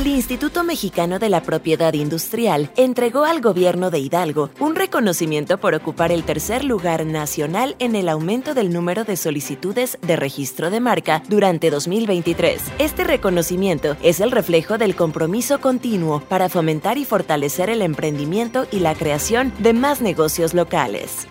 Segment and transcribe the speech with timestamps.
[0.00, 5.74] El Instituto Mexicano de la Propiedad Industrial entregó al gobierno de Hidalgo un reconocimiento por
[5.74, 10.80] ocupar el tercer lugar nacional en el aumento del número de solicitudes de registro de
[10.80, 12.62] marca durante 2023.
[12.78, 18.78] Este reconocimiento es el reflejo del compromiso continuo para fomentar y fortalecer el emprendimiento y
[18.78, 21.28] la creación de más negocios locales.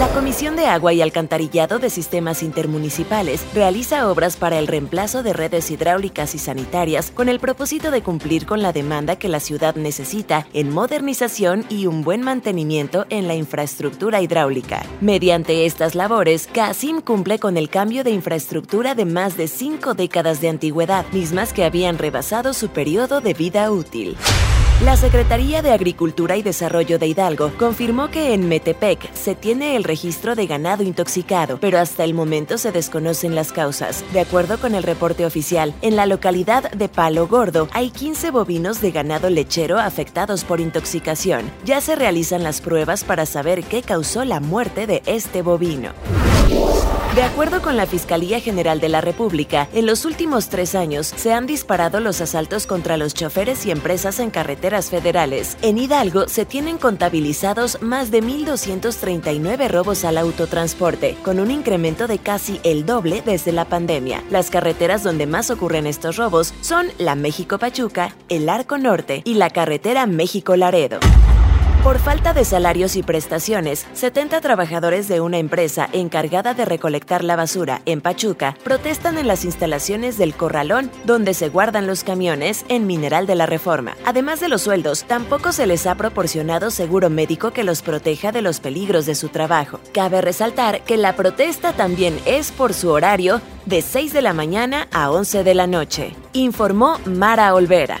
[0.00, 5.34] La Comisión de Agua y Alcantarillado de Sistemas Intermunicipales realiza obras para el reemplazo de
[5.34, 9.74] redes hidráulicas y sanitarias con el propósito de cumplir con la demanda que la ciudad
[9.74, 14.86] necesita en modernización y un buen mantenimiento en la infraestructura hidráulica.
[15.02, 20.40] Mediante estas labores, CASIM cumple con el cambio de infraestructura de más de cinco décadas
[20.40, 24.16] de antigüedad, mismas que habían rebasado su periodo de vida útil.
[24.84, 29.84] La Secretaría de Agricultura y Desarrollo de Hidalgo confirmó que en Metepec se tiene el
[29.84, 34.02] registro de ganado intoxicado, pero hasta el momento se desconocen las causas.
[34.14, 38.80] De acuerdo con el reporte oficial, en la localidad de Palo Gordo hay 15 bovinos
[38.80, 41.50] de ganado lechero afectados por intoxicación.
[41.66, 45.92] Ya se realizan las pruebas para saber qué causó la muerte de este bovino.
[47.14, 51.32] De acuerdo con la Fiscalía General de la República, en los últimos tres años se
[51.32, 55.56] han disparado los asaltos contra los choferes y empresas en carreteras federales.
[55.60, 62.18] En Hidalgo se tienen contabilizados más de 1.239 robos al autotransporte, con un incremento de
[62.18, 64.22] casi el doble desde la pandemia.
[64.30, 69.50] Las carreteras donde más ocurren estos robos son la México-Pachuca, el Arco Norte y la
[69.50, 71.00] carretera México-Laredo.
[71.82, 77.36] Por falta de salarios y prestaciones, 70 trabajadores de una empresa encargada de recolectar la
[77.36, 82.86] basura en Pachuca protestan en las instalaciones del Corralón, donde se guardan los camiones en
[82.86, 83.96] Mineral de la Reforma.
[84.04, 88.42] Además de los sueldos, tampoco se les ha proporcionado seguro médico que los proteja de
[88.42, 89.80] los peligros de su trabajo.
[89.94, 94.86] Cabe resaltar que la protesta también es por su horario de 6 de la mañana
[94.92, 98.00] a 11 de la noche, informó Mara Olvera.